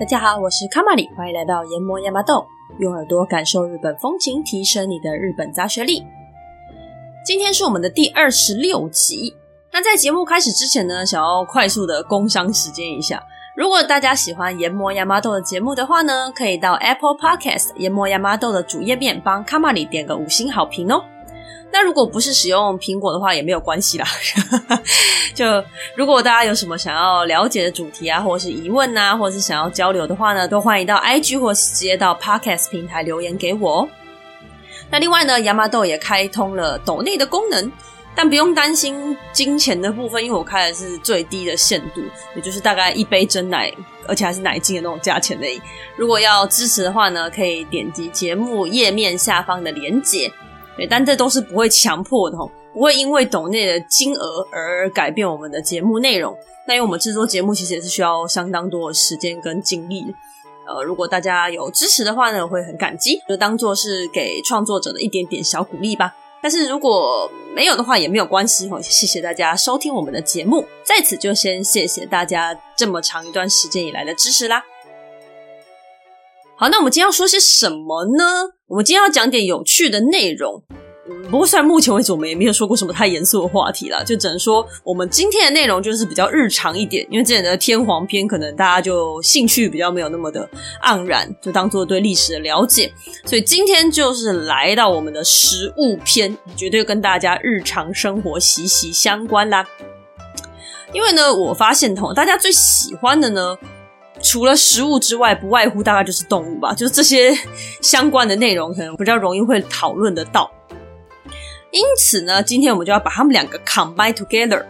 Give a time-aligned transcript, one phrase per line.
[0.00, 2.44] 大家好，我是卡玛里，欢迎来到研磨亚麻豆，
[2.80, 6.04] 用耳朵感受日本风情，提升你的日本杂学力。
[7.24, 9.36] 今天是我们的第二十六集。
[9.72, 13.22] 那在节目开始之前呢，想要快速的工商时间一下。
[13.56, 21.04] 如果大家喜欢研磨亚麻豆的节目的话呢，可以到 Apple Podcast 研磨亚麻豆的主页面帮卡玛里点个五星好评哦。
[21.74, 24.06] 那如果不是使用苹果的话，也没有关系啦。
[25.34, 25.44] 就
[25.96, 33.88] 如果大家有什么想要了解的主题啊，或者是疑问啊，或者是想要交流的话呢，都欢迎到 IG 或是直接到 Podcast 平台留言给我哦。
[34.88, 37.72] 那另外呢，亚麻豆也开通了抖内的功能，
[38.14, 42.00] 但不用担心金钱的部分，因为我开的是最低的限度，
[42.36, 43.74] 也就是大概一杯真奶，
[44.06, 45.60] 而且还是奶精的那种价钱而已。
[45.96, 50.30] 如果要支持的话呢，可以点击节目页面下方的连结。
[50.76, 56.36] 对，但这都是不会强迫的吼，不会因为抖内的金额而改变我们的节目内容。
[56.66, 60.04] 那因为我们制作节目其实也是需要相当多的时间跟精力。
[60.66, 66.14] 呃，如果大家有支持的话呢，我会很感激，就当做是给创作者的一点点小鼓励吧。
[66.42, 68.80] 但是如果没有的话，也没有关系齁。
[68.82, 74.62] 谢谢大家收听我们的节目，在此就先谢谢大家这么长一段时间以来的支持啦。
[76.56, 78.50] 好，那我们今天要说些什么呢？
[78.74, 80.60] 我们今天要讲点有趣的内容。
[81.30, 87.06] 不过虽然目前为止我们也没有说过什么太严肃的话题啦，就只能说我们今天的内容就是比较日常一点。
[87.08, 90.48] 因为之前的天皇篇可能大家就兴趣比较没有那么的
[90.82, 92.92] 盎然，就当做对历史的了解。
[93.24, 99.64] 所以今天就是来到我们的食物篇，绝对跟大家日常生活息息相关啦。
[100.92, 103.56] 因为呢，我发现同，大家最喜欢的呢。
[104.24, 107.36] 除了食物之外，不外乎大概就是动物吧，就是这些
[107.82, 110.50] 相关的内容可能比较容易会讨论得到。
[111.70, 114.64] 因此呢，今天我们就要把它们两个 combine together，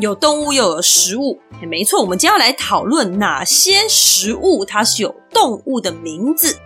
[0.00, 1.38] 有动物又有食物。
[1.68, 6.56] 没错，我们今天要来讨论哪些食物它是有动物的名字。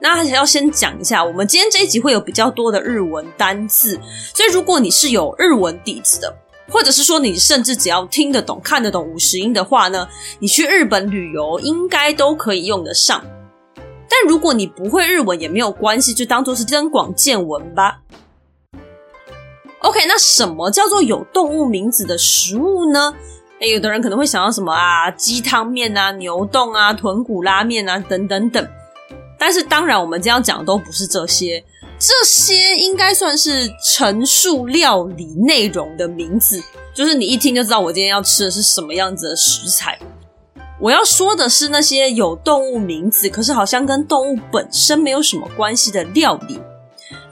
[0.00, 4.00] 那还是要先讲一下，我们今天这一集会有比较多的日文单字，
[4.34, 6.41] 所以如果你是有日文底子的。
[6.72, 13.22] 或者是说，你甚至只要听得懂、看得懂五十音的话呢，你去日本旅游应该都可以用得上。
[14.08, 18.00] 但如果你不会日文也没有关系，就当做是增广见闻吧。
[19.80, 23.14] OK，那什么叫做有动物名字的食物呢？
[23.60, 28.66] 诶，有的人可能会想到什么啊，鸡汤面啊、牛丼啊、豚骨拉面啊等等等。
[29.38, 31.64] 但是当然，我们今天要讲的都不是这些。
[32.04, 36.60] 这些应该算是陈述料理内容的名字，
[36.92, 39.96] 就是你一听就知道我今天要吃的是什么样子的食材。
[40.80, 46.60] 我要说的是那些有动物名字，可是好像跟动物本身没有什么关系的料理。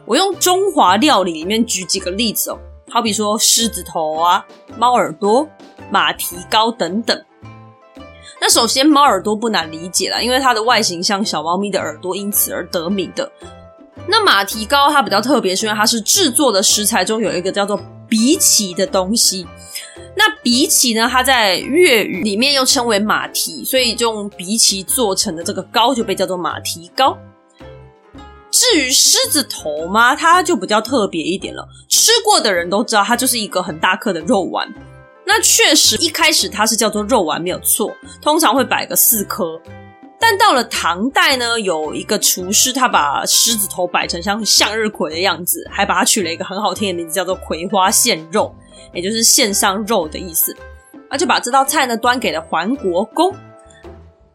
[0.07, 4.47] 我用中华料理里面举几个例子哦，好比说狮子头啊、
[4.79, 5.49] 猫耳朵、
[5.91, 7.21] 马蹄糕等等。
[8.41, 13.29] 那首先猫耳朵不难理解啦，因为它的外形像小猫咪的耳朵，因此而得名的。
[14.07, 19.47] 那马蹄糕它比较特别，是因为它是制作的食材中有一个叫做荸荠的东西。
[20.17, 27.17] 那荸荠呢，它在粤语里面又称为马蹄，所以用荸荠做成的这个糕就被叫做马蹄糕。
[28.51, 31.69] 至于狮子头嘛，它就比较特别一点了。
[31.89, 34.69] 吃过的人都知道，它就是一个很大颗的肉丸。
[35.25, 39.61] 那确实一开始它是叫做肉丸没有错，通常会摆个四颗。
[40.21, 48.55] 但到了唐代呢，有一个厨师，他把狮子头摆成像向日葵的样子，还把它取了一个很好听的名字，叫做“葵花献肉”，
[48.93, 50.55] 也就是献上肉的意思。
[51.09, 53.35] 而就把这道菜呢端给了桓国公。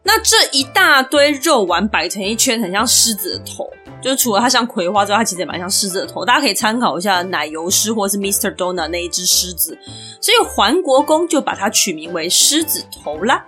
[0.02, 3.68] 那这一大堆肉丸摆成一圈，很像狮子的头，
[4.02, 6.24] 就是除了它像葵花之外，它其实也蛮像狮子的头。
[6.24, 8.54] 大家可以参考一下奶油狮或是 Mr.
[8.54, 9.78] Donut 那一只狮子，
[10.20, 13.44] 所以桓国公就把它取名为狮子头啦。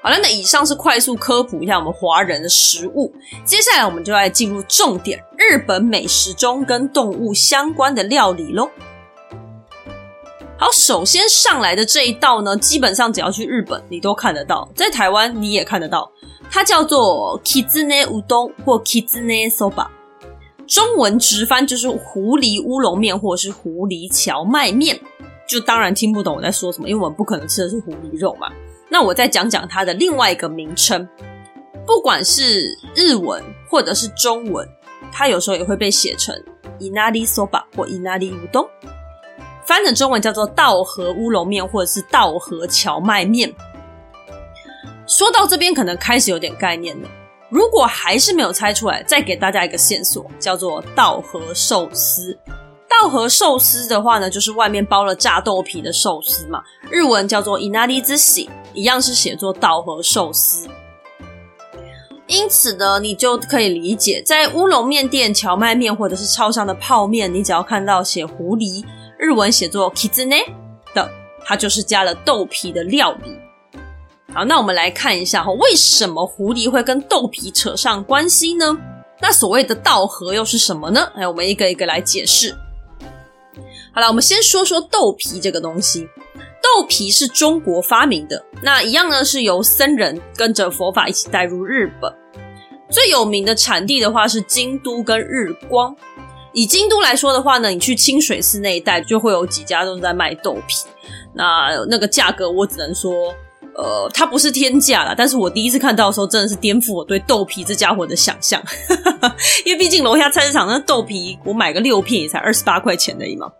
[0.00, 3.12] 好了，那以上是快速科普一下我们华人的食物。
[3.44, 8.70] 接下来我们就来进入重点，日本美食中跟动物相关的料理喽。
[10.56, 16.10] 好，首先上来的这一道呢，基本上只要去日本你都看得到，在台湾你也看得到，
[16.50, 19.86] 它叫做 kizune udon 或 kizune soba，
[20.66, 24.98] 中文直翻就是狐狸乌龙面或者是狐狸荞麦面。
[25.48, 28.52] 就当然听不懂我在说什么，因为我们不可能吃的是狐狸肉嘛。
[28.88, 31.06] 那我再讲讲它的另外一个名称，
[31.86, 34.68] 不管是日文或者是中文，
[35.12, 36.34] 它有时候也会被写成
[36.78, 38.68] Inari Soba 或 Inari Udon，
[39.66, 43.54] 翻成中文叫做稻荷乌龙面或者是稻荷荞麦面。
[45.06, 47.08] 说到这边，可能开始有点概念了。
[47.50, 52.38] 如果还是没有猜出来，再给大家一个线索，叫做稻荷寿司。
[53.00, 60.68] 稻荷寿司的话呢，就是外面包了炸豆皮的寿司嘛，日文叫做 inari z s 一样是写作稻荷寿司。
[62.26, 68.84] 因此呢，你就可以理解，在乌龙面店、荞麦面或者是超商的泡面，你只要看到写狐狸，
[69.16, 70.44] 日文写作 kizune
[70.92, 71.08] 的，
[71.44, 73.34] 它就是加了豆皮的料理。
[74.34, 78.76] 好，那我们来看一下哈，为什么狐狸会跟豆皮扯上关系呢？
[79.20, 81.10] 那所谓的稻荷又是什么呢？
[81.14, 82.54] 哎，我们一个一个来解释。
[83.98, 86.08] 好了，我们先说说豆皮这个东西。
[86.62, 92.14] 豆皮是中国发明的，那一样呢是由僧人跟着佛法一起带入日本。
[92.88, 95.96] 最有名的产地的话是京都跟日光。
[96.52, 100.86] 以京都来说的话呢，你去清水寺那一带就会有几家都在卖豆皮。
[101.34, 103.34] 那那个价格我只能说，
[103.74, 108.62] 呃，它不是天价啦，但是我第一次看到的时候真的是颠覆我对豆皮这家伙的想象，
[109.66, 113.50] 因为毕竟楼下菜市场那豆皮我买个六片也才二十八块钱而已嘛。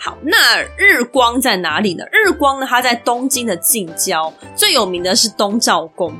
[0.00, 2.04] 好，那日光在哪里呢？
[2.12, 6.14] 日光呢，它在东京的近郊，最有名的是东照宫。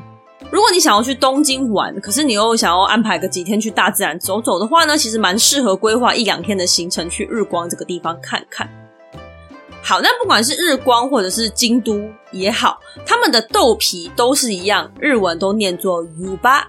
[0.51, 8.69] 如果你想要去东京玩，可是你又想要安排个几天去大自然走走的话呢，其实蛮适合规划一两天的行程去日光这个地方看看。
[9.81, 16.67] 好，那不管是日光或者是京都也好，他们的豆皮都是一样，日文都念作 u 八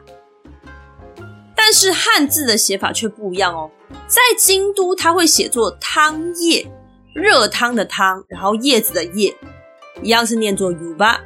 [1.56, 3.68] 但是汉字的写法却不一样哦。
[4.06, 6.70] 在京都，它会写作汤叶。
[7.12, 9.34] 热汤的汤，然后叶子的叶，
[10.02, 11.18] 一样是念作 yuba。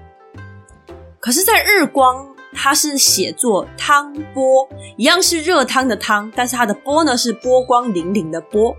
[1.20, 8.75] 可是，在日光，它是写作汤波，一样是热汤的汤，但是它的波呢是波光粼粼的波。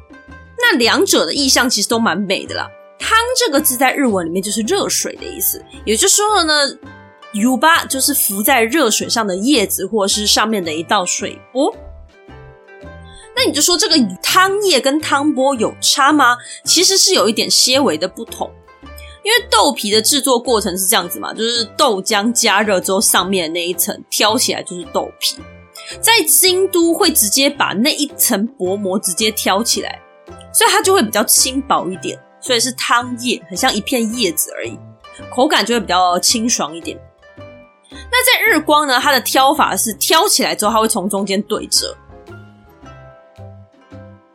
[0.57, 2.67] 那两者的意象其实都蛮美的啦。
[2.97, 6.53] 汤这个字在日文里面就是热水的意思，也就是说呢
[7.33, 11.75] ，yuba 就是浮在热水上的叶子，或者是上面的一道水波。
[13.35, 16.37] 那你就说这个汤叶跟汤波有差吗？
[16.63, 18.49] 其实是有一点些微的不同，
[19.23, 25.35] 因为豆皮的制作过程是这样子嘛，就是豆浆加热之后，上面的那一层挑起来就是豆皮，
[25.99, 29.99] 在京都会直接把那一层薄膜直接挑起来，
[30.53, 34.79] 所以它就会比较轻薄一点，所以是汤叶，很像一片叶子而已，
[35.35, 36.97] 口感就会比较清爽一点。
[37.91, 41.95] 那在日光呢，它的挑法是挑起来之后，它会从中间对折。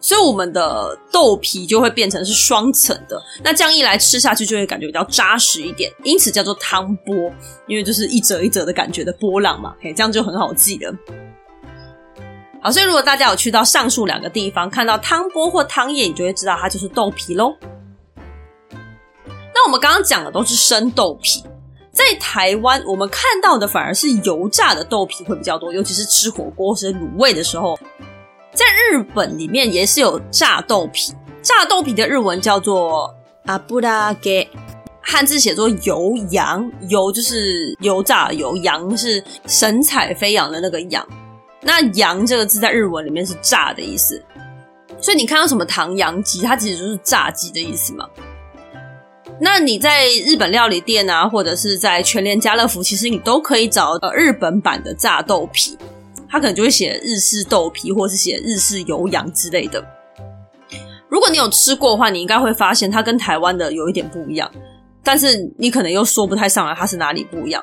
[0.03, 7.15] 所以我们的豆皮就会变成是双层的，那这样一来吃下去就会感觉比较扎实一点，因此叫做汤波，
[7.67, 10.95] 因为就是一折一折的感觉的波浪嘛，嘿，这样就很好记了。
[12.63, 17.55] 好，所以如果大家有去到上述两个地方，看到汤波或汤叶，你就会知道它就是豆皮喽。
[19.55, 21.45] 那我们刚刚讲的都是生豆皮，
[21.93, 27.79] 在台湾我们看到的反而是油炸的豆皮会比较多，尤其是吃火锅或者卤味的时候。
[28.53, 33.15] 在日本里面也是有炸豆皮，炸豆皮的日文叫做
[33.47, 34.49] 阿布拉给，
[35.01, 41.07] 汉字写作油羊，油就是油炸油，羊是神采飞扬的那个羊。
[41.63, 44.21] 那羊这个字在日文里面是炸的意思，
[45.01, 48.09] 所以你看到什么唐羊鸡，它其实就是炸鸡的意思嘛。
[49.39, 55.79] 那你在日本料理店啊，或者是在全联、家乐福，其实你都可以找呃日本版的炸豆皮。
[56.31, 59.85] 他可能就会写日式豆皮，或是写日式油扬之类的。
[61.09, 64.49] 如果你有吃过的话，你应该会发现它跟台湾的有一点不一样，
[65.03, 67.61] 但是你可能又说不太上来它是哪里不一样。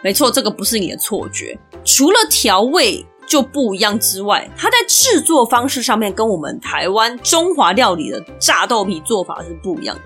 [0.00, 1.58] 没错，这个不是你的错觉。
[1.84, 10.02] 除了调味就不一样之外，它在制作方式上面跟我们台湾中华料理的炸豆皮做法是不一样的。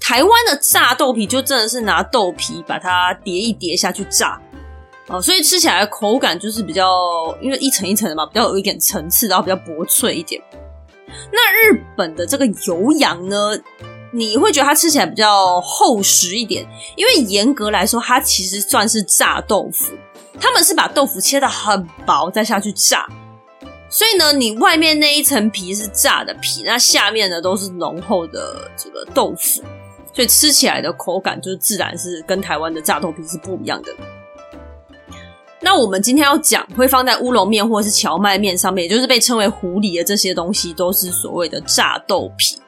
[0.00, 4.40] 台湾的炸豆皮就真的是拿豆皮把它叠一叠下去炸。
[5.08, 6.86] 哦，所以吃起来口感就是比较，
[7.40, 10.42] 因为一层一层的嘛，比较有一点层次，然后比较薄脆一点。
[11.30, 13.50] 那日本的这个油羊呢，
[14.12, 19.92] 你会觉得它吃起来比较厚实一点，因为严格来说，它其实算是炸豆腐。
[20.40, 23.06] 他们是把豆腐切的很薄，再下去炸。
[23.88, 29.62] 所以呢，你外面那一层皮是炸的皮，那下面呢都是浓厚的这个豆腐，
[30.12, 33.92] 所以吃起来的口感就是自然是跟台湾的炸豆皮是不一样的。
[35.64, 42.60] 那我们今天要讲会放在乌龙面或是蕎麦面上面，也就是被称为狐狸的这些东西，都是所谓的炸豆皮。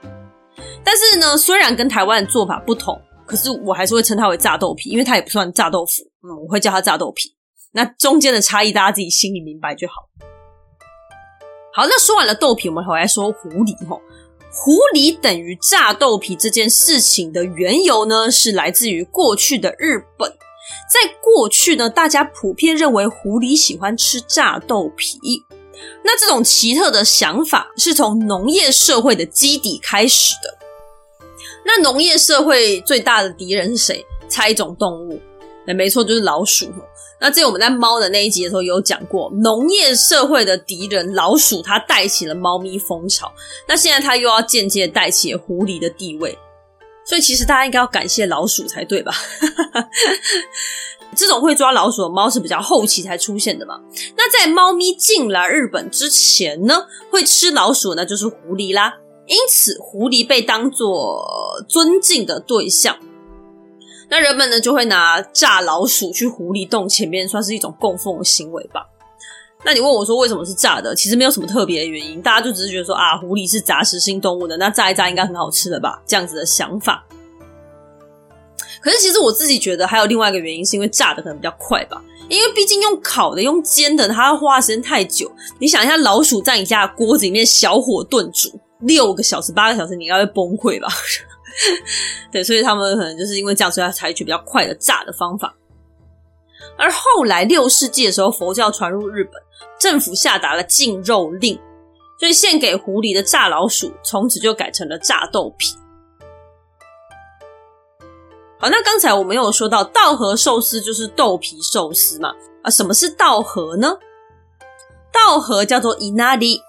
[0.83, 6.03] 但是呢，虽然跟台湾的做法不同，可是我还是会称它为炸豆皮，因为它也不算炸豆腐。
[6.23, 7.35] 嗯，我会叫它炸豆皮。
[7.73, 9.95] 那中间的差异，大家自己心里明白就好。
[11.75, 14.00] 好，那说完了豆皮，我们回来说狐狸吼。
[14.50, 20.33] 狐狸等于炸豆皮这件事情的缘由呢，是来自于过去的日本。
[20.93, 25.19] 在过去呢，大家普遍认为狐狸喜欢吃炸豆皮，
[26.05, 30.57] 那这种奇特的想法是从农业社会的基底开始的。
[31.64, 34.07] 那农业社会最大的敌人是谁？
[34.28, 35.21] 猜一种动物？
[35.66, 36.66] 哎，没错，就是老鼠。
[37.19, 43.33] 那这我们在猫的那一集的时候有讲过，农业社会的敌人老鼠，它带起了猫咪风潮。
[43.66, 46.38] 那现在它又要间接带起狐狸的地位，
[47.07, 49.13] 所以其实大家应该要感谢老鼠才对吧？
[51.15, 53.81] 这种会抓老鼠的猫是比较后期才出现的嘛。
[54.17, 58.93] 那在猫咪进来日本之前呢，会吃老鼠呢就是狐狸啦。
[59.27, 61.25] 因此，狐狸被当作
[61.69, 62.97] 尊敬的对象。
[64.09, 68.87] 那人们呢，就会拿炸老鼠去狐狸洞前面，算是一种供奉的行为吧。
[69.65, 70.95] 那你问我说为什么是炸的？
[70.95, 76.01] 其实没有什么特别的原因，大家就只是觉得说啊，狐狸是杂食性动物的，那炸一炸应该很好吃的吧？
[76.07, 77.05] 这样子的想法。
[78.81, 82.01] 可是其实我自己觉得还有另外一个原因，是因为炸的可能比较快吧。
[82.29, 85.31] 因为毕竟用烤的、用煎的，它要花的时间太久。
[85.59, 88.61] 你想一下，老鼠在你家的锅子里面小火炖煮。
[88.81, 90.89] 六个小时、八个小时，你应该会崩溃吧？
[92.31, 95.55] 对，所以他们可能就是因为这样，所以要采取比较快的炸的方法。
[96.77, 99.33] 而后来六世纪的时候，佛教传入日本，
[99.79, 101.59] 政府下达了禁肉令，
[102.19, 105.75] 所以献给狐狸的炸老鼠，从此就改成了炸豆皮。
[108.59, 112.35] 好，那刚才我们有说到稻荷寿司就是豆皮寿司嘛？
[112.63, 113.99] 啊，什么是稻荷呢？
[115.13, 116.61] 稻荷叫做伊那利。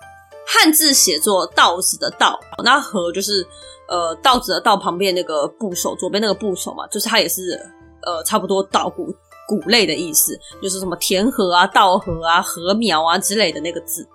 [0.49, 3.45] 汉字写作“稻子”的“稻”，那“荷”就是
[3.89, 7.59] 呃“稻子”的“稻”旁边那个部首，左边那个部首嘛，就是它也是
[8.03, 9.13] 呃差不多稻谷
[9.47, 14.07] 谷类的意思，就是什么田禾啊、稻禾啊、禾苗啊之类的那个字。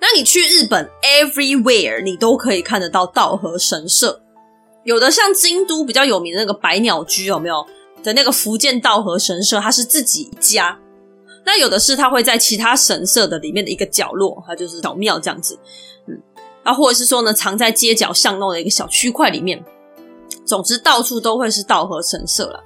[0.00, 4.20] 那你去日本，everywhere 你都可以看得到稻荷神社，
[4.84, 7.64] 有的像京都比较有名的那个百鸟居有没有？
[8.02, 10.76] 的那个福建稻荷神社，它是自己一家。
[11.44, 15.56] 那有的是，它会在其他神社的里面的一个角落，它就是小庙这样子，
[16.08, 16.20] 嗯，
[16.64, 19.64] 啊，或者是说呢，藏在街角巷弄的一个小区块里面。
[20.44, 22.64] 总之，到处都会是稻荷神社了。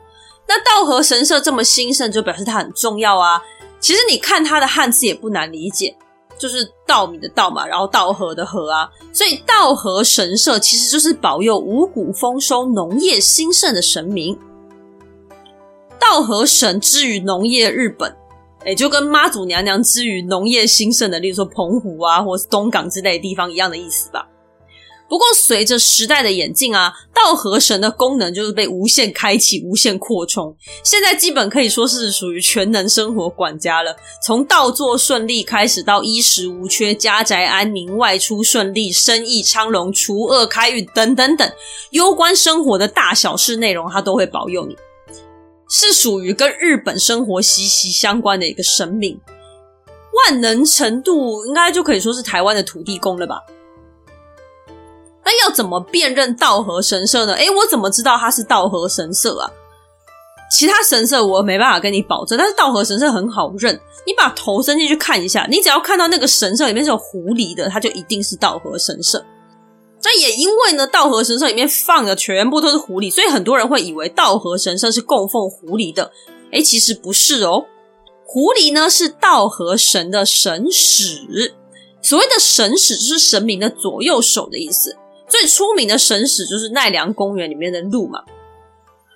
[0.49, 3.43] 那稻荷神社这么兴盛，就表示它很重要啊。
[3.81, 5.97] 其实你看它的汉字也不难理解，
[6.39, 14.39] 就是稻米的稻嘛，然后稻荷的荷啊，所以稻荷神社其实就是保佑五谷丰收、农业兴盛的神明。
[15.99, 18.17] 稻荷神之于农业日本。
[18.65, 24.27] 也就跟妈祖娘娘之于农业兴盛的，例如说澎湖啊，或是东港之类的地方一样的意思吧。
[25.09, 30.57] 不过随着时代的演进啊，稻荷神的功能就是被无限开启、无限扩充。
[30.83, 33.95] 现在基本可以说是属于全能生活管家了。
[34.25, 41.49] 从道作顺利开始，到衣食无缺、家宅安宁、外出顺利、生意昌隆、除恶开运等等等，
[41.91, 44.77] 攸关生活的大小事内容，它都会保佑你。
[45.69, 49.21] 是属于跟日本生活息息相关的一个神明，
[50.29, 53.41] 万能程度应该就可以说是台湾的土地公了吧？
[55.27, 57.35] 那要怎么辨认稻荷神社呢？
[57.35, 59.51] 诶，我怎么知道它是稻荷神社啊？
[60.49, 63.75] 其他神社我没办法跟你保证，但是稻荷神社很好认，
[64.07, 69.25] 你把头伸进去看一下，你只要看到那个神社里面是有狐狸的，它就一定是稻荷神社。
[70.05, 76.13] 那也因为呢，稻荷神社里面放的全部都是狐狸，所以很多人会以为稻荷神社是供奉狐狸的。
[76.53, 77.65] 诶，其实不是哦，
[78.25, 81.57] 狐狸呢是稻荷神的神使。
[82.01, 84.97] 所谓的神使就是神明的左右手的意思。
[85.29, 88.23] 最出名的神使就是奈良公园里面的鹿嘛。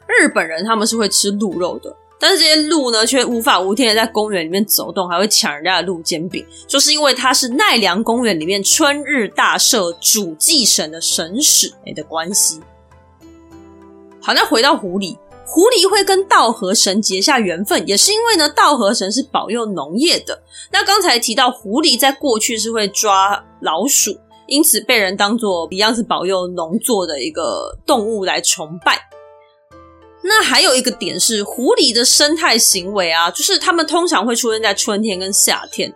[0.06, 1.96] 日本人他们是会吃鹿肉的。
[2.22, 12.60] 但是这些鹿呢，却无法无天的在公园里面走动，还会抢人家的鹿煎饼，就是因为它是奈良公园里面春日大社主祭神的神使的关系。
[14.20, 20.42] 好，那回到狐狸，狐狸会跟稻荷神结下缘分，也是因为呢，稻荷神是保佑农业的。
[20.70, 24.14] 那刚才提到狐狸在过去是会抓老鼠，
[24.50, 28.98] 因此被人当作一样是保佑农作的一个动物来崇拜。
[30.22, 35.90] 那还有一个点是，狐狸的生态行为啊，就是它们通常会出现在春天跟夏天，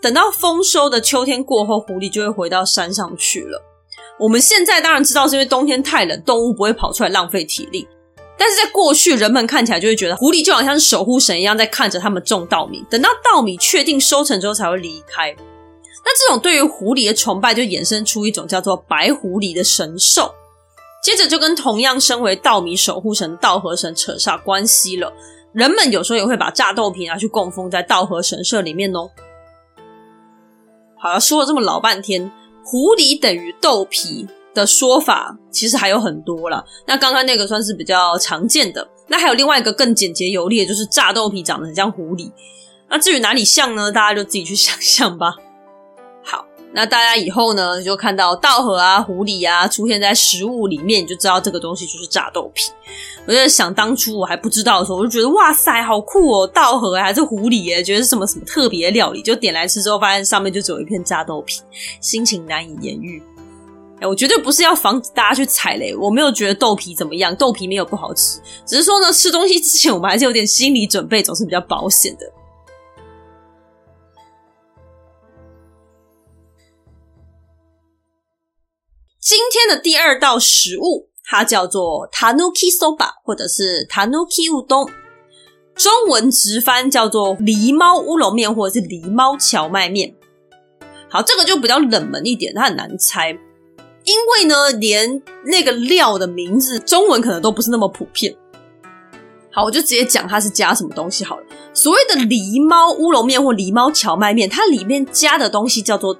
[0.00, 3.60] 等到丰收的秋天过后，狐狸就会回到山上去了。
[4.20, 7.88] 我们现在当然知道是因为冬天太冷，动物不会跑出来浪费体力，
[8.38, 15.34] 但是在过去，人们看起来就会觉得狐狸就好像是守护神一样，在看着他们种稻米，等到稻米确定收成之后才会离开。
[16.06, 20.32] 那这种对于狐狸的崇拜，就衍生出一种叫做白狐狸的神兽。
[21.02, 25.12] 接着就跟同样身为稻米守护神稻荷神扯上关系了。
[25.52, 29.10] 人们有时候也会把炸豆皮拿去供奉在稻荷神社里面哦。
[30.98, 32.30] 好了，说了这么老半天，
[32.64, 36.64] 狐狸等于豆皮的说法其实还有很多啦。
[36.86, 42.30] 那刚刚那个算是比较常见的，那还有另外一个更简洁有力的，就是炸豆皮长得很像狐狸。
[42.88, 43.90] 那至于哪里像呢？
[43.90, 45.34] 大家就自己去想象吧。
[46.76, 52.70] 那大家以后呢，就看到稻荷啊、狐狸啊出现在食物里面，你就知道这个东西就是炸豆皮。
[53.26, 59.22] 我就想当初我还不知道的时候，我就觉得哇塞，好酷哦，稻荷还是狐狸耶，觉得是什么什么特别料理。
[59.22, 61.62] 就点来吃之后，发现上面就只有一片炸豆皮，
[62.02, 63.22] 心情难以言喻。
[64.02, 72.30] 哎，我绝对不是要防止大家去踩雷，我没有觉得豆皮怎么样，豆皮没有不好吃，只是说呢，吃东西之前我们还是有点心理准备，总是比较保险的。
[79.28, 84.88] 今天的第二道食物，它叫做 Tanuki Soba，或者是 Tanuki Udon，
[85.74, 90.14] 中文直翻叫做狸猫乌龙面，或者是狸猫荞麦面。
[91.10, 93.30] 好，这个就比较冷门一点，它很难猜，
[94.04, 98.32] 因为呢，连那个料的名字中文可能都不是那么普遍。
[99.50, 101.42] 好，我就直接讲它是加什么东西好了。
[101.74, 106.16] 所谓的狸猫乌龙面或狸猫荞麦面，它里面加的东西叫做。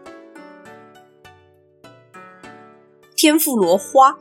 [3.17, 4.19] 天妇罗花，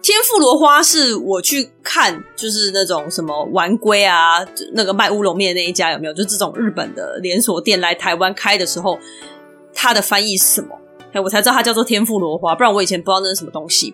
[0.00, 6.14] 天妇罗花是我去看，就是那种什么丸龟啊，那个卖乌龙面那一家有没有？
[6.14, 8.98] 就这种日本的连锁店来台湾开的时候，
[9.74, 10.78] 它的翻译是什么？
[11.12, 13.92] 哎，我才知道它叫做天妇罗花，不然我以前不知道那是什么东西。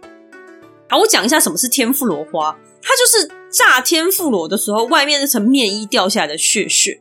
[0.90, 7.00] 好，我讲一下什么是天妇罗花，它就是炸天妇罗的时候，外面那层面衣掉下来的屑屑。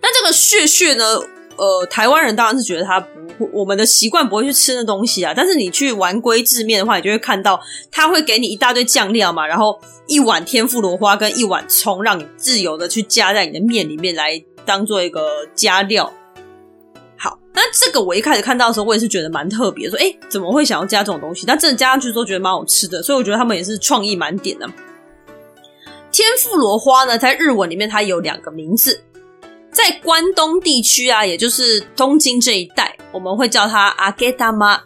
[0.00, 1.04] 那这个屑屑呢？
[1.60, 5.34] 呃，台湾人当然是觉得它不会，我们的习惯不会去吃那东西啊。
[5.36, 7.60] 但是你去玩龟制面的话，你就会看到
[7.92, 16.10] 他会给你一大堆酱料嘛，然后一碗天妇罗花跟一碗葱，让你自由的去加在你的面里面来当做一个加料。
[17.18, 21.44] 好，那这个我一开始看到的时候，我也是觉得蛮特别，说哎，怎么会想要加这种东西？
[21.46, 24.66] 但真的加上去都觉得蛮好吃的，所以我觉得他们也是创意满点的。
[26.10, 29.02] 天妇罗花呢，在日文里面它有两个名字。
[29.72, 34.82] 在关东地区啊，也就是东京这一带，我们会叫它阿给他妈。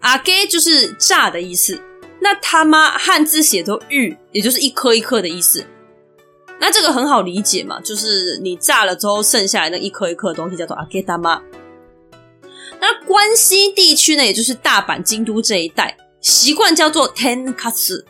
[0.00, 1.80] 阿给就是炸的意思，
[2.20, 5.66] 那他妈汉字写作玉，也就是一颗一颗的意思。
[6.60, 11.42] 那这个很好理解嘛，就是你炸了之后剩下来那一颗一颗的东西叫做阿给他妈。
[12.80, 18.04] 那关西地区呢，也就是大阪、京都这一带，习惯叫做天かす。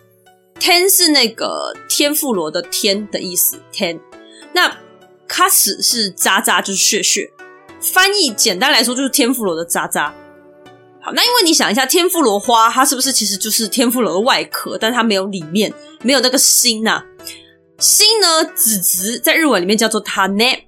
[0.58, 3.98] 天是那个天妇罗的天的意思，天。
[4.52, 4.76] 那
[5.28, 7.30] 卡斯是渣渣，就是血血。
[7.80, 10.12] 翻译简单来说就是天妇罗的渣渣。
[11.00, 17.04] 好，那因为你想一下，天妇罗花它是不是其实就是天妇罗的外壳，但它没有里面，没有那个心呐、啊。
[17.78, 20.66] 心呢，籽籽在日文里面叫做塔内，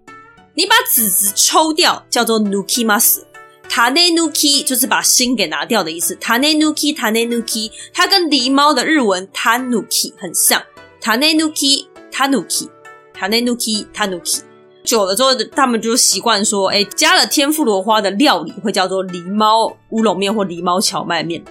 [0.55, 3.23] 你把籽籽抽掉叫做 nuki mas。
[3.68, 6.14] 塔内 nuki 就是把心给拿掉的意思。
[6.16, 10.61] 塔内 nuki 塔内 nuki，它跟狸猫的日文 tanuki 很像。
[11.01, 12.68] 塔内 nuki tanuki
[13.14, 14.40] 塔内 nuki tanuki。
[14.83, 21.43] 久了之后，他们就习惯说：“哎，加了天妇罗花的料理会叫做狸猫乌龙面或狸猫荞麦面。”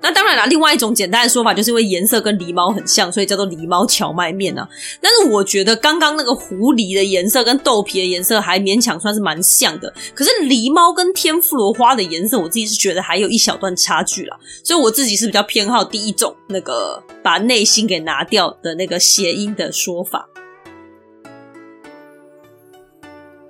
[0.00, 4.66] 那当然了，另外一种简单的说法，就是因为颜色跟狸猫很像，所以叫做狸猫荞麦面啊。
[5.00, 14.36] 但是我觉得刚刚那个狐狸的颜色跟豆皮的颜色还勉强算是蛮像的，可是狸猫跟天妇罗花的颜色，我自己是觉得还有一小段差距啦。
[14.62, 20.28] 所以我自己是比较偏好第一种那个把内心给拿掉的那个谐音的说法。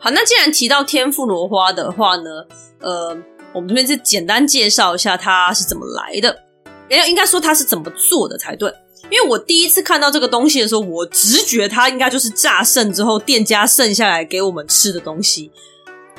[0.01, 2.45] 好，那既然提到天妇罗花的话呢，
[2.81, 3.17] 呃，
[3.53, 6.45] 我们这边就简单介绍一下它是怎么来的。
[6.89, 8.73] 哎，应该说它是怎么做的才对。
[9.11, 15.51] 因为我第一次看到这个东西的时候，我直觉它应该就是炸剩之后店家剩下来给我们吃的东西。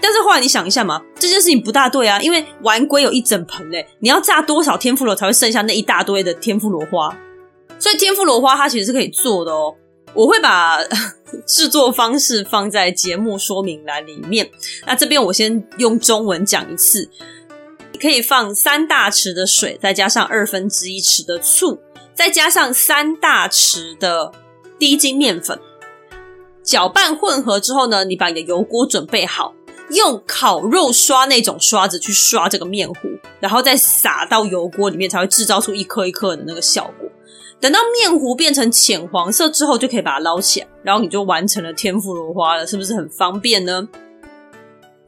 [0.01, 7.15] 但是后来你想一下嘛，这件事情不大对啊，因为丸龟有一整盆诶，你要炸多少天妇罗才会剩下那一大堆的天妇罗花？
[7.77, 9.75] 所以天妇罗花它其实是可以做的哦。
[10.13, 10.79] 我会把
[11.45, 14.49] 制作方式放在节目说明栏里面。
[14.85, 17.09] 那这边我先用中文讲一次：
[17.91, 21.79] 你可以放三大匙的水，再加上二分之一匙的醋，
[22.13, 24.31] 再加上三大匙的
[24.77, 25.59] 低筋面粉，
[26.63, 29.53] 搅拌混合之后呢，你把你的油锅准备好，
[29.91, 37.08] 用烤肉刷那种刷子去刷这个面糊，然后再撒到油锅里面，才会制造出一颗一颗的那个效果。
[37.59, 43.87] 等到面糊变成浅黄色之后，就可以把它捞起来，然后你就完成了天妇罗花了，是不是很方便呢？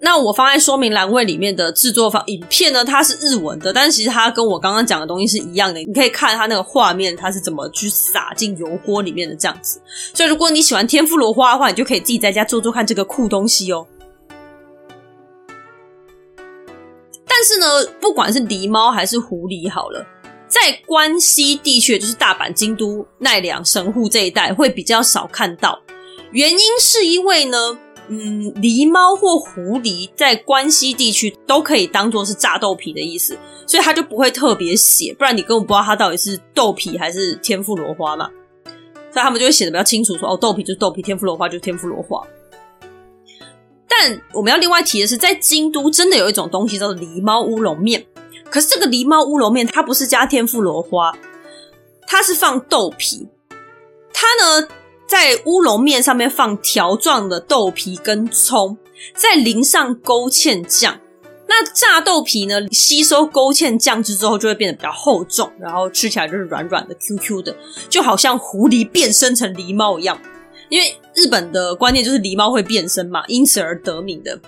[0.04, 9.80] 那我放在说明栏位里面的制作方影片呢，它是日文的，但是其实它跟我刚刚讲的东西是一样的，你可以看它那个画面，它是怎么去撒进油锅里面的这样子。
[10.14, 13.86] 所以如果你喜欢天妇罗花的话，你就可以自己在家做做看这个酷东西哦。
[17.28, 20.04] 但是呢，不管是狸猫还是狐狸，好了。
[20.52, 25.82] 在关西地区，就是大阪、京都、奈良、神户这一带，会比较少看到。
[26.34, 38.30] 原因是因为呢，嗯，狸猫或狐狸在关西地区都可以当做是炸豆皮的意思，所以它就不会特别写，不然你根本不知道它到底是豆皮还是天妇罗花嘛。
[39.10, 42.22] 所以他们就会写的比较清楚，说哦，豆皮就是豆皮，天妇罗花就是天妇罗花。
[43.88, 48.06] 但我们要另外提的是，在京都真的有一种东西叫做狸猫乌龙面，
[48.52, 51.18] 可是这个狸猫乌龙面它不是加天妇罗花，
[52.06, 53.28] 它是放豆皮，
[54.14, 54.68] 它呢。
[55.08, 58.78] 在乌龙面上面放条状的豆皮跟葱，
[59.14, 61.02] 再淋上勾芡酱。
[61.50, 67.54] 那炸豆皮呢，吸收勾芡酱汁之后，就会变得比较厚重，然后吃起来就是软软的、Q Q 的，
[67.90, 70.18] 就好像狐狸变身成狸猫一样。
[70.70, 74.40] 因为日本的观念就是狸猫会变身嘛，因此而得名的。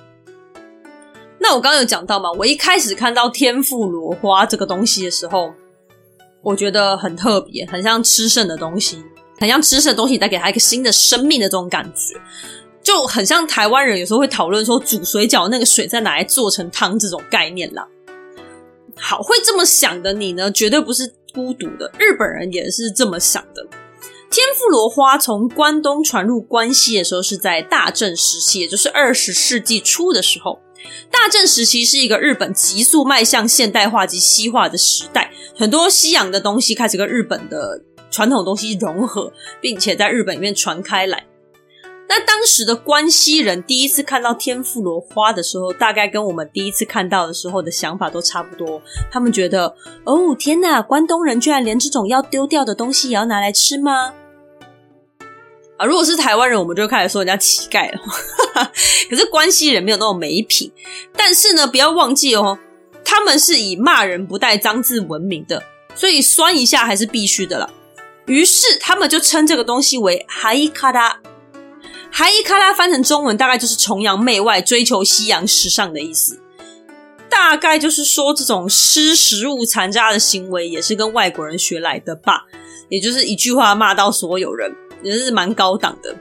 [1.44, 5.52] 那我刚刚有讲到嘛，我一开始看到天妇罗花这个东西的时候，
[6.42, 9.04] 我觉得很特别，很像吃剩的东西。
[9.40, 12.16] 很像吃剩的东西，带给他一个新的生命的这种感觉，
[12.82, 17.86] 就很像台湾人有时候会讨论说煮水饺那个水再拿来做成汤这种概念啦。
[18.96, 23.66] 好，会这么想的你呢，绝对不是孤独的，日本人也是这么想的。
[24.30, 30.58] 天妇罗花从关东传入关西的时候是在大正时期，也就是二十世纪初的时候。
[31.12, 37.84] 大正时期是一个日本急速迈向现代化及西化的时代，很多西洋的东西开始跟日本的。
[38.13, 41.26] 传统东西融合，并且在日本里面传开来。
[42.08, 48.80] 那当时的关西人第一次看到天妇罗花的时候，大概跟我们第一次看到的时候的想法都差不多。
[49.12, 54.13] 他们觉得，哦，天哪，关东人居然连这种要丢掉的东西也要拿来吃吗？
[55.83, 58.01] 啊，如果是台湾人，我们就开始说人家乞丐了。
[59.09, 60.73] 可是关西人没有那种没品。
[61.17, 62.59] 但是呢，不要忘记哦，
[63.05, 65.62] 他们是以骂人不带脏字闻名的，
[65.95, 67.71] 所以酸一下还是必须的了。
[68.27, 71.17] 于是他们就称这个东西为“ハイカラ”，“
[72.12, 76.41] ハイカラ”翻成中文大概就是崇洋媚外、追求西洋时尚的意思。
[77.31, 82.47] 大概就是说，这种吃食物残渣的行为也是跟外国人学来的吧？
[82.88, 86.14] 也就是一句话骂到所有人， 也是蛮高档的。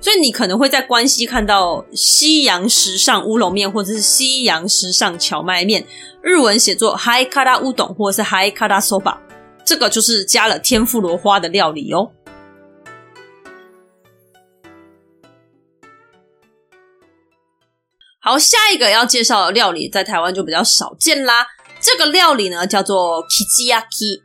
[0.00, 5.84] 所以你可能会在关西看到西洋时尚乌龙面，或者是西洋时尚蕎麦面，
[6.22, 9.18] 日文写作“ハイカラ乌冬”或者是“ハイカラそば”。
[9.66, 12.12] 这个就是加了天妇罗花的料理哦。
[18.20, 21.46] 好，下一个要介绍的料理在台湾就比较少见啦。
[21.80, 24.22] 这个料理呢叫做 Kizuyaki，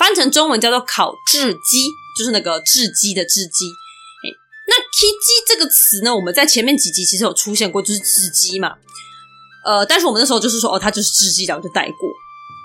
[0.00, 3.66] 翻成中文叫做烤雉鸡，就是那个雉鸡的雉鸡。
[3.66, 4.32] 诶，
[4.66, 8.76] 那 Kiji 这个词呢，我们在前面几集其实有出现过，就是雉鸡嘛。
[9.62, 12.08] 呃，但是我们那时候就是说，哦，它就是雉鸡，然后就带过。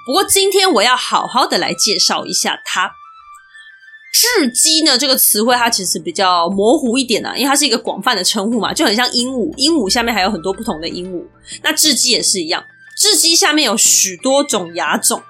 [0.06, 2.90] 不过今天我要好好的来介绍一下它。
[4.40, 11.26] 雉鸡呢，这个词汇它其实比较模糊一点啊，因为它是一个广泛的称呼嘛，就很像鹦鹉，鹦鹉下面还有很多不同的鹦鹉。
[11.64, 12.64] 那雉鸡也是一样，
[12.98, 15.22] 雉鸡下面有许多种亚种。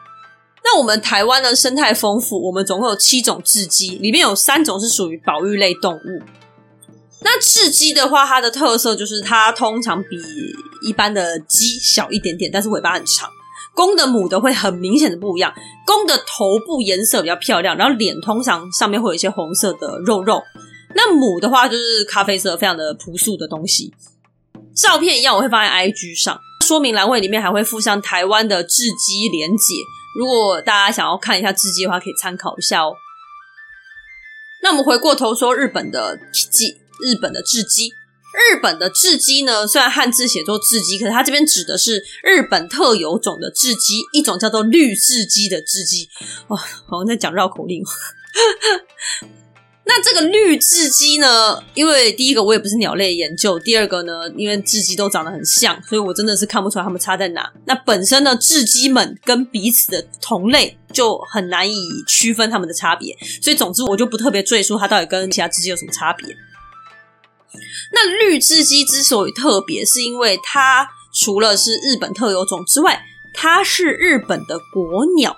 [0.66, 6.22] 那我们台湾的，生态丰富，我们总共有七种雉鸡，里面有三种是属于保育类动物。
[7.22, 10.18] 那雉鸡的话，它的特色就是它通常比
[10.82, 13.30] 一般的鸡小一点点，但是尾巴很长。
[13.76, 15.54] 公的母的会很明显的不一样，
[15.86, 20.42] 公的头部颜色比较漂亮，然后脸通常上面会有一些红色的肉肉。
[20.96, 23.94] 那母的话就是咖啡色，非常的朴素的东西。
[24.76, 29.74] 照片一样，我会放在 IG 上，说明栏位里面还会附上台湾的雉鸡连结。
[30.16, 32.96] 如果大家想要看一下雉鸡的话，可以参考一下哦。
[34.62, 36.18] 那我们回过头说日本的
[36.52, 36.66] 字，
[37.04, 37.94] 日本的雉鸡。
[38.52, 46.10] 日本的雉鸡呢，虽然汉字写作雉鸡，可是它这边指的是日本特有种的雉鸡，一种叫做绿雉鸡的雉鸡。
[46.50, 47.82] 哇，好像在讲绕口令。
[49.88, 57.52] 那这个绿雉鸡呢，因为第一个我也不是鸟类研究，第二个呢，因为雉鸡都长得很像，所以我真的是看不出来它们差在哪。
[57.66, 61.76] 那本身呢，雉鸡们跟彼此的同类就很难以
[62.08, 66.36] 区分它们的差别，所以总之我就不特别赘述它到底跟其他雉鸡有什么差别。
[67.94, 73.02] 那绿雉鸡之所以特别，是因为它除了是日本特有种之外，
[73.34, 75.38] 它是日本的国鸟。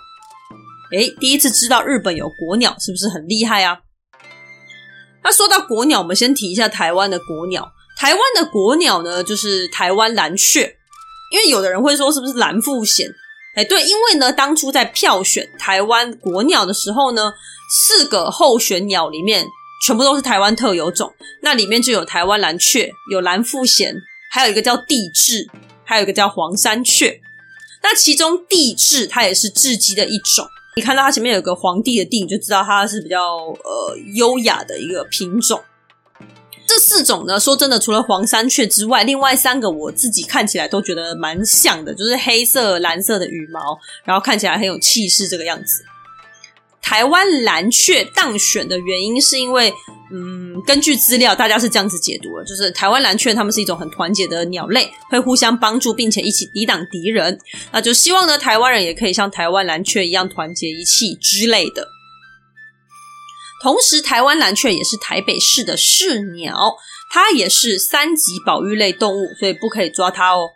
[0.94, 3.80] 诶，第一次知道日本有国鸟，是不是很厉害啊？
[5.28, 7.74] 那说到国鸟，我们先提一下台湾的国鸟。
[7.98, 10.78] 台湾的国鸟呢，就是台湾蓝雀。
[11.34, 13.12] 因为有的人会说，是不是蓝腹鷴？
[13.58, 17.34] 诶，对，因为呢，当初在票选台湾国鸟的时候呢，
[17.70, 19.46] 四个候选鸟里面。
[19.86, 21.14] 全部都是台湾特有种，
[21.44, 23.94] 那里面就有台湾蓝雀，有蓝腹鷴，
[24.32, 25.48] 还有一个叫帝雉，
[25.84, 27.22] 还有一个叫黄山雀。
[27.84, 35.60] 那其中帝雉它也是雉鸡的一种，你看到它前面有个皇帝的帝，你就知道它是比较呃优雅的一个品种。
[36.68, 45.84] 这四种呢，说真的，除了黄山雀之外，另外三个我自己看起来都觉得蛮像的，就是黑色、蓝色的羽毛，然后看起来很有气势这个样子。
[46.88, 49.74] 台湾蓝雀当选的原因是因为，
[50.10, 57.38] 嗯，根据资料，大家是这样子解读的，就是台湾蓝雀它们是一种很团结的鸟类，会互相帮助，并且一起抵挡敌人。
[57.74, 61.90] 那就希望呢，台湾人也可以像台湾蓝雀一样团结一气之类的。
[63.62, 66.74] 同时，台湾蓝雀也是台北市的市鸟，
[67.12, 70.48] 它也是三级保育类动物，所以不可以抓它哦。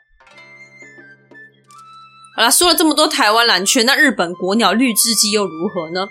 [2.38, 6.08] 好啦，说了这么多台湾蓝雀，那日本国鸟绿雉鸡又如何呢？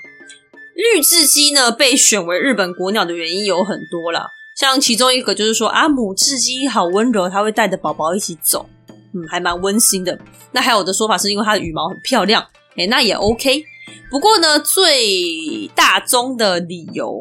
[0.80, 8.66] 绿雉鸡呢，被选为日本国鸟的原因有很多啦，像其中一个就是说啊，母雉鸡好温柔，它会带着宝宝一起走，
[9.12, 10.18] 嗯，还蛮温馨的。
[10.52, 13.62] 那还有的说法是因为它的羽毛很漂亮，诶，那也 OK。
[14.10, 17.20] 不过呢，最大宗的理由，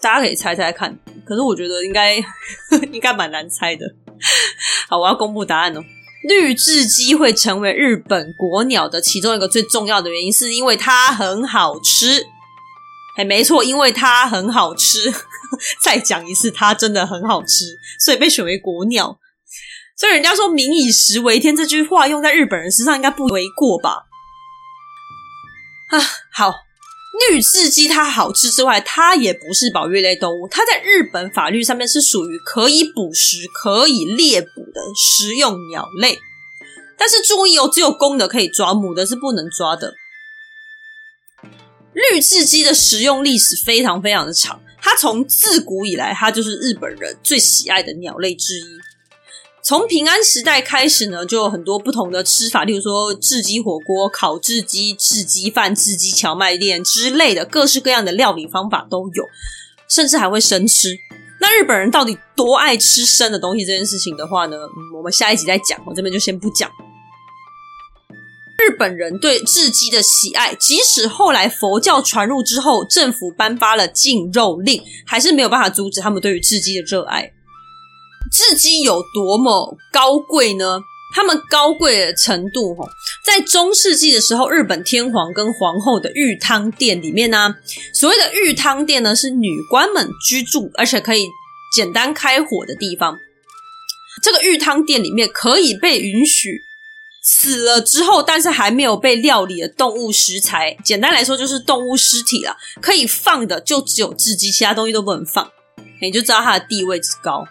[0.00, 0.98] 大家可以猜猜看。
[1.24, 2.16] 可是我觉得应该
[2.90, 3.86] 应该蛮难猜的。
[4.90, 5.80] 好，我要公布答案哦。
[6.28, 12.26] 绿雉鸡会成为日本国鸟的其中一个最重要的原因，是因为它很好吃。
[13.16, 15.12] 哎，没错，因为它很好吃。
[15.82, 19.18] 再讲一次，它真的很好吃，所以被选为国鸟。
[19.96, 24.04] 所以人家说“民以食为天”这句话用在日本人身上应该不为过吧？
[25.88, 25.98] 啊，
[26.34, 26.52] 好，
[27.30, 36.18] 绿雉鸡它好吃之外，它也不是保育类动物，它在日本法律上面是属于可以捕食、可以猎捕的食用鸟类。
[36.98, 39.94] 但是注意哦，只有公的可以抓，母的是不能抓的。
[41.96, 48.64] 绿雉鸡的食用历史非常非常的长，它从自古以来，它就是日本人最喜爱的鸟类之一。
[49.62, 59.24] 从平安时代开始呢，就有很多不同的吃法，例如说雉鸡火锅、烤雉鸡、雉鸡饭、雉鸡荞麦面之类的，各式各样的料理方法都有，
[59.88, 60.94] 甚至还会生吃。
[61.40, 64.56] 那日本人到底多爱吃生的东西这件事情的话呢，
[64.94, 66.70] 我们下一集再讲，我这边就先不讲。
[68.66, 77.30] 日本人对雉鸡的喜爱，即使后来佛教传入之后，政府颁发了禁肉令，还是没有办法阻止他们对于雉鸡的热爱。
[78.32, 80.80] 雉鸡有多么高贵呢？
[81.14, 82.84] 他们高贵的程度，吼，
[83.24, 87.54] 在中世纪的时候，日本天皇跟皇后的御汤殿里面呢，
[87.94, 91.28] 所谓的御汤殿呢，是女官们居住，而且可以
[91.72, 93.16] 简单开火的地方。
[94.22, 96.60] 这个御汤殿里面可以被允许
[97.28, 105.50] 死了之后，但是还没有被料理的动物食材，简单来说就是动物尸体了，可以放的就只有雉鸡，其他东西都不能放。
[106.00, 107.44] 你就知道它的地位之高。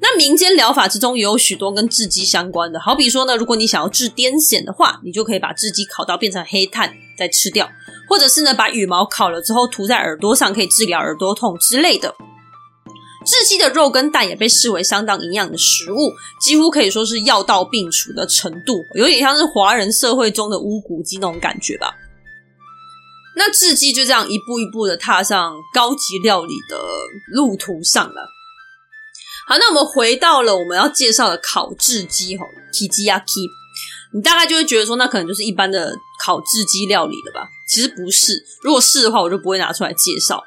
[0.00, 7.68] 那民间疗法之中也有许多跟雉鸡相关的，好比说呢，如果你想要治癫痫的话，你就可以把雉鸡烤到变成黑炭再吃掉，
[8.08, 12.14] 或者是呢，把羽毛烤了之后涂在耳朵上，可以治疗耳朵痛之类的。
[13.28, 21.94] 雉鸡的肉跟蛋也被视为相当营养的食物，几乎可以说是药到病除的程度，有点像是华人社会中的乌骨鸡那种感觉吧。
[23.36, 26.78] 那雉鸡就这样一步一步的踏上高级料理的
[27.34, 28.28] 路途上了。
[29.46, 33.48] 好，那我们回到了我们要介绍的烤雉鸡吼，Kizuyaki，
[34.14, 37.46] 你大概就会觉得说，那可能就是一般的烤雉鸡料理了吧？
[37.68, 40.42] 其实不是，如果是的话，我就不会拿出来介绍。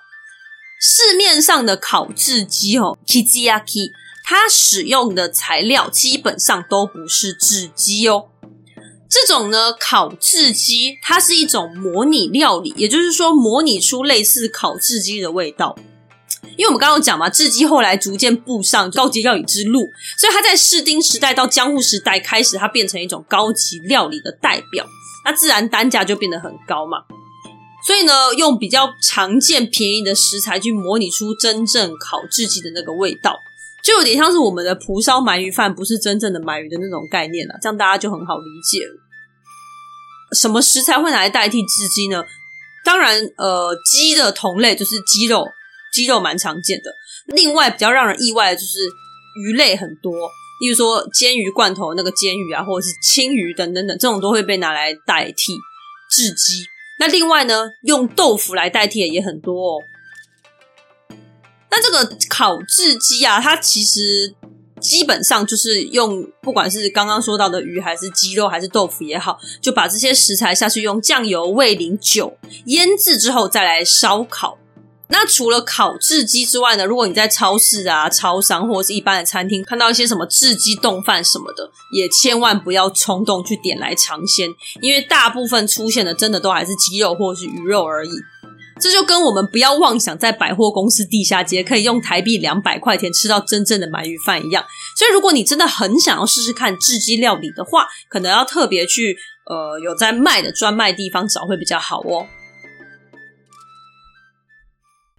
[0.84, 3.92] 市面上的烤雉鸡哦，Kizuyaki，
[4.24, 8.30] 它使用的材料基本上都不是雉鸡哦。
[9.08, 15.78] 这种呢，烤雉鸡，它是一种模拟料理，也就是说，模拟出类似烤雉鸡的味道。
[16.58, 19.82] 因为我们刚刚讲嘛，雉鸡后来逐渐步上高级料理之路，
[20.18, 24.84] 所以它在室町时代到江户时代开始，它变成一种高级料理的代表，
[25.26, 27.04] 那自然单价就变得很高嘛。
[27.86, 33.40] 所以呢，用比较常见便宜的食材去模拟出真正烤雉鸡的那个味道，
[33.84, 38.94] 就有点像是我们的蒲烧鳗鱼饭不是真正的鳗鱼的那种概念了，这样大家就很好理解了。
[40.34, 42.24] 什么食材会拿来代替雉鸡呢？
[42.86, 45.46] 当然，呃，鸡的同类就是鸡肉。
[45.94, 46.90] 鸡肉蛮常见的，
[47.36, 48.80] 另外比较让人意外的就是
[49.44, 50.14] 鱼类很多，
[50.62, 55.52] 例如说煎鱼罐头那个煎鱼啊，或者是青鱼等等等，这种都会被拿来代替
[56.10, 56.64] 雉鸡。
[57.02, 59.84] 那另外呢，用豆腐来代替的也很多哦。
[61.72, 64.36] 那这个烤制鸡啊，它其实
[64.80, 74.60] 基本上就是用不管是刚刚说到的鱼，还是鸡肉，还是豆腐也好，就把这些食材下去用酱油、味淋、酒腌制之后再来烧烤。
[75.12, 84.50] 那除了烤制鸡之外呢，如果你在超市啊、超商或者是一般的餐厅看到一些什么制鸡冻饭什么的，也千万不要冲动去点来尝鲜，
[84.82, 88.10] 因为大部分出现的真的都还是鸡肉或者是鱼肉而已。
[88.80, 94.64] 这就跟我们不要妄想在百货公司地下街可以用台币两百块钱吃到真正的鳗鱼饭一样。
[94.98, 102.26] 所以，如果你真的很想要试试看制鸡料理的话，可能要特别去呃有在卖的专卖地方找会比较好哦。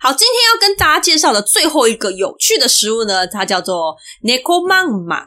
[0.02, 5.26] 好，今天要跟大家介绍的最后一个有趣的食物呢，它叫做 Neko Mangma。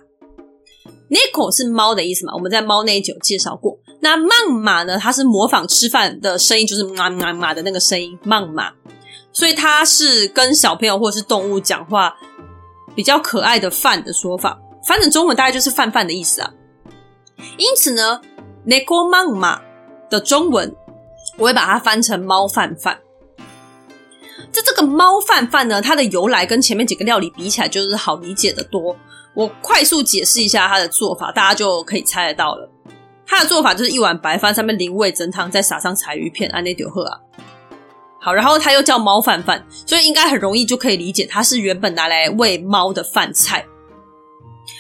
[1.10, 2.34] Neko 是猫的意思嘛？
[2.34, 3.80] 我们在猫那一集有介绍过。
[4.02, 4.98] 那 Mangma 呢？
[4.98, 8.74] 它是模仿吃饭的声音，就是嘛嘛嘛的那个声音，Mangma。
[9.32, 12.14] 所以它是跟小朋友或是动物讲话
[12.94, 14.60] 比较可爱的饭的说法。
[14.86, 16.52] 翻成中文大概就是饭饭的意思啊。
[17.58, 18.20] 因此呢
[18.68, 19.58] ，Neko Mangma
[20.10, 20.76] 的中文
[21.38, 23.00] 我会把它翻成猫饭饭。
[24.52, 28.96] 这这个猫饭饭呢，它的由来跟前面几个料理比起来，就是好理解的多。
[29.34, 32.70] 我快速解释一下它的做法，大家就可以猜得到了。
[33.28, 37.18] 它的做法就是一碗白饭，上面淋味噌汤，再撒上柴鱼片，安内丢喝啊。
[38.22, 43.66] 好，然后它又叫猫饭饭，所以应该很容易就可以理解，它是原本拿来喂猫的饭菜，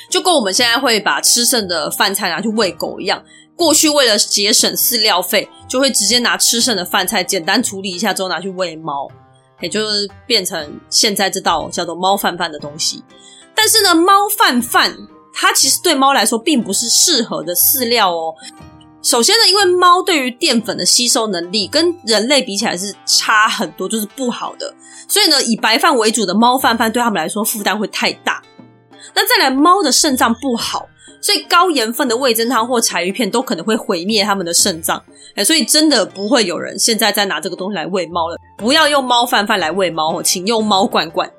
[0.09, 3.23] 就跟我们现在会把吃剩的饭菜拿去喂狗一样。
[3.55, 9.09] 过去为了节省饲料费，就会直接拿吃剩的饭菜简单处理一下之后拿去喂猫。
[9.61, 13.03] 也就是变成现在这道叫做猫饭饭的东西，
[13.55, 14.95] 但是呢，猫饭饭
[15.33, 18.33] 它其实对猫来说并不是适合的饲料哦。
[19.01, 24.73] 首先呢，因为猫对于淀粉的吸收能力跟人类比起来是差很多，就是不好的。
[25.07, 28.41] 所以呢，以白饭为主的猫饭饭对他们来说负担会太大。
[29.15, 30.89] 那再来，猫的肾脏不好。
[31.21, 38.37] 所以高盐分的味噌汤或柴鱼片都可能会毁灭它们的肾脏，哎，所以真的不会有人现在在拿这个东西来喂猫了。
[38.55, 41.31] 不要用猫饭饭来喂猫，请用猫罐罐。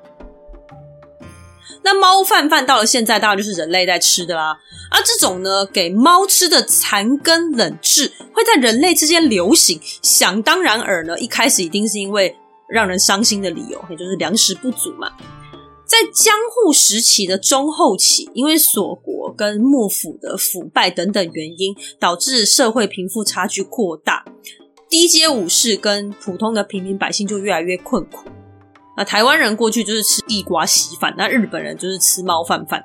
[1.83, 4.57] 那猫饭饭到了现在，当然就是人类在吃的啦。
[4.91, 12.35] 而这种呢，给猫吃的残羹冷炙，会在人类之间流行，想当然尔呢，一开始一定是因为
[12.67, 15.13] 让人伤心的理由，也就是粮食不足嘛。
[15.87, 24.25] 在江户时期的中后期，因为锁国跟幕府的腐败等等原因，导致社会贫富差距扩大，
[24.89, 28.29] 低阶武士跟普通的平民百姓就越来越困苦。
[28.97, 32.83] 那台湾人过去就是吃地瓜稀饭，那日本人就是吃猫饭饭。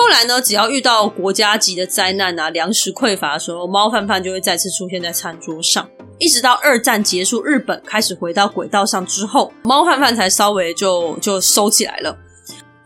[0.00, 5.86] 后来呢，只要遇到国家级的灾难啊，粮食匮乏的时候，猫饭饭就会再次出现在餐桌上。
[6.18, 12.16] 一直到二战结束，日本开始回到轨道上之后， 猫饭饭才稍微就就收起来了。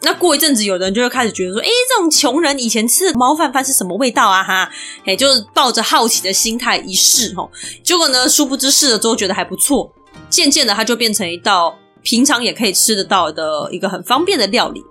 [0.03, 4.69] 那过一阵子，有人就会开始觉得说：“诶，这种穷人以前吃的猫饭饭是什么味道啊？”哈，
[5.07, 7.49] 诶，就是抱着好奇的心态一试，吼，
[7.85, 9.89] 结果呢，殊不知试了之后觉得还不错。
[10.29, 14.85] 渐渐的，它就变成一道平常也可以吃得到的一个很方便的料理。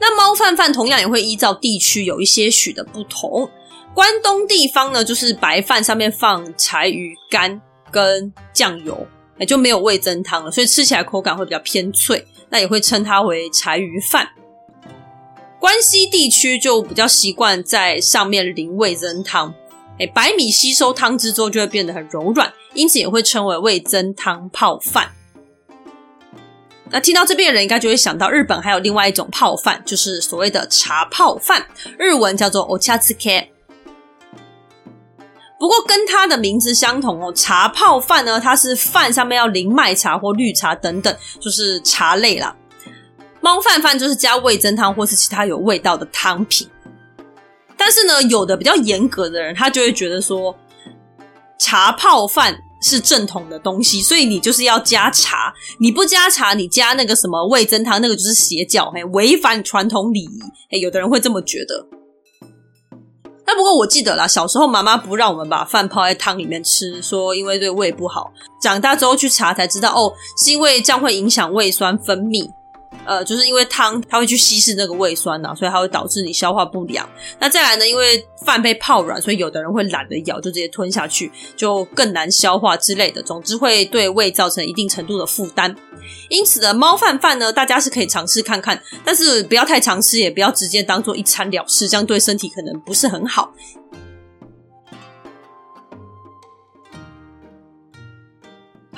[0.00, 3.48] 那猫饭饭同样也会依照地区有一些许的不同。
[3.94, 9.06] 关东地方呢，就是白饭上面放柴鱼干跟酱油，
[9.38, 12.26] 也就没有味噌汤了，所以吃起来口感会比较偏脆。
[12.48, 14.28] 那也会称它为柴鱼饭。
[15.58, 19.52] 关西地区就比较习惯在上面淋味噌汤，
[19.98, 25.10] 哎，白米吸收汤汁之后就会变得很柔软，因此也会称为味噌汤泡饭。
[26.90, 31.66] 那听到这边的人应该就会想到日本还有另外一种泡饭，就是所谓的茶泡饭，
[31.98, 33.48] 日文叫做 Ochatsuke。
[35.58, 42.54] 不过跟它的名字相同哦，茶泡饭呢，它是饭上面要淋麦茶或绿茶等等，就是茶类啦。
[43.40, 46.68] 猫饭饭就是加味噌汤或是其他有味道的汤品。
[47.76, 50.56] 但是呢，有的比较严格的人，他就会觉得说，
[51.58, 55.52] 茶泡饭是正统的东西，所以你就是要加茶。
[55.78, 60.40] 你不加茶，你加那个什么味增汤，那个就是邪教，嘿，违反传统礼仪。
[60.70, 61.86] 哎，有的人会这么觉得。
[63.46, 68.32] 那不过我记得啦，小时候妈妈不让我们把饭泡在汤里面吃，说因为对胃不好。
[68.60, 72.50] 长大之后去查才知道，哦，是因为这样会影响胃酸分泌。
[73.06, 77.08] 呃，就是因为汤它会去稀释那个胃酸呐，所以它会导致你消化不良。
[77.38, 83.22] 那再来呢，因为饭被泡软，所以有的人会懒得咬，就直接吞下去，就更难消化之类的。
[83.22, 85.74] 总之会对胃造成一定程度的负担。
[86.28, 93.52] 因此呢，猫饭饭呢，大家是可以尝试看看，但是不要太常吃，也不要直接当做一餐了事，这样对身体可能不是很好。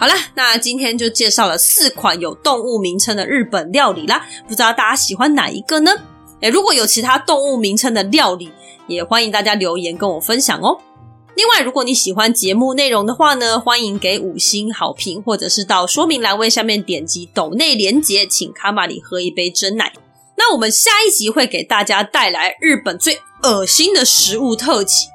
[0.01, 5.91] 好啦，那今天就介绍了四款有动物名称的日本料理啦，不知道大家喜欢哪一个呢？
[6.41, 8.49] 诶，如果有其他动物名称的料理，
[8.87, 10.79] 也欢迎大家留言跟我分享哦。
[11.35, 19.93] 另外，如果你喜欢节目内容的话呢，欢迎给五星好评，或者是到说明栏位下面点击抖内连结，请卡玛里喝一杯珍奶。
[20.37, 25.07] 那我们下一集会给大家带来日本最恶心的食物特辑。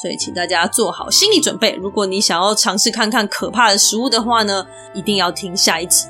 [0.00, 1.72] 所以请大家做好心理准备。
[1.72, 6.06] 如果你想要尝试看看可怕的食物的话呢，一定要听下一集。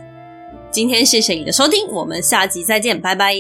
[0.70, 3.34] 今天谢谢你的收听，我们下集再见，拜拜。